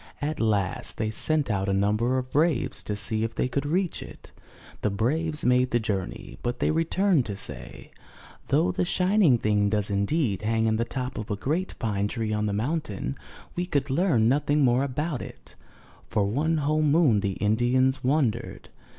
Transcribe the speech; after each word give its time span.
At 0.19 0.39
last 0.39 0.97
they 0.97 1.11
sent 1.11 1.51
out 1.51 1.69
a 1.69 1.73
number 1.73 2.17
of 2.17 2.31
braves 2.31 2.81
to 2.85 2.95
see 2.95 3.23
if 3.23 3.35
they 3.35 3.47
could 3.47 3.67
reach 3.67 4.01
it. 4.01 4.31
The 4.81 4.89
braves 4.89 5.45
made 5.45 5.69
the 5.69 5.79
journey, 5.79 6.39
but 6.41 6.57
they 6.57 6.71
returned 6.71 7.27
to 7.27 7.37
say: 7.37 7.91
'Though 8.47 8.71
the 8.71 8.83
shining 8.83 9.37
thing 9.37 9.69
does 9.69 9.91
indeed 9.91 10.41
hang 10.41 10.65
in 10.65 10.77
the 10.77 10.85
top 10.85 11.19
of 11.19 11.29
a 11.29 11.35
great 11.35 11.77
pine 11.77 12.07
tree 12.07 12.33
on 12.33 12.47
the 12.47 12.51
mountain, 12.51 13.15
we 13.55 13.67
could 13.67 13.91
learn 13.91 14.27
nothing 14.27 14.63
more 14.65 14.83
about 14.83 15.21
it/* 15.21 15.53
For 16.09 16.25
one 16.25 16.57
whole 16.57 16.81
moon 16.81 17.19
the 17.19 17.33
Indians 17.33 18.03
wondered. 18.03 18.69